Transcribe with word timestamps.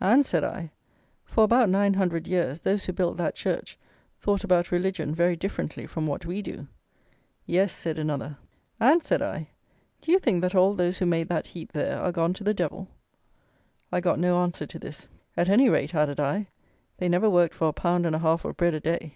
"And," 0.00 0.24
said 0.24 0.42
I, 0.42 0.70
"for 1.26 1.44
about 1.44 1.68
nine 1.68 1.92
hundred 1.92 2.26
years 2.26 2.60
those 2.60 2.86
who 2.86 2.94
built 2.94 3.18
that 3.18 3.34
church 3.34 3.78
thought 4.18 4.42
about 4.42 4.72
religion 4.72 5.14
very 5.14 5.36
differently 5.36 5.86
from 5.86 6.06
what 6.06 6.24
we 6.24 6.40
do." 6.40 6.66
"Yes," 7.44 7.74
said 7.74 7.98
another. 7.98 8.38
"And," 8.80 9.02
said 9.02 9.20
I, 9.20 9.50
"do 10.00 10.10
you 10.12 10.18
think 10.18 10.40
that 10.40 10.54
all 10.54 10.72
those 10.74 10.96
who 10.96 11.04
made 11.04 11.28
that 11.28 11.48
heap 11.48 11.72
there 11.72 12.00
are 12.00 12.10
gone 12.10 12.32
to 12.32 12.42
the 12.44 12.54
devil?" 12.54 12.88
I 13.92 14.00
got 14.00 14.18
no 14.18 14.38
answer 14.40 14.64
to 14.66 14.78
this. 14.78 15.08
"At 15.36 15.50
any 15.50 15.68
rate," 15.68 15.94
added 15.94 16.18
I, 16.18 16.46
"they 16.96 17.10
never 17.10 17.28
worked 17.28 17.52
for 17.52 17.68
a 17.68 17.72
pound 17.74 18.06
and 18.06 18.16
a 18.16 18.20
half 18.20 18.46
of 18.46 18.56
bread 18.56 18.72
a 18.72 18.80
day." 18.80 19.12